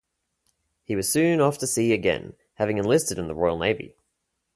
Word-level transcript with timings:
He 0.83 0.95
was 0.95 1.11
soon 1.11 1.39
off 1.39 1.59
to 1.59 1.67
sea 1.67 1.93
again, 1.93 2.33
having 2.55 2.79
enlisted 2.79 3.19
in 3.19 3.27
the 3.27 3.35
Royal 3.35 3.59
Navy. 3.59 3.93